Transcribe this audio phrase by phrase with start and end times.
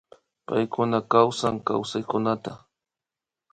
[0.47, 2.33] Paykuna kawsan kawsankuna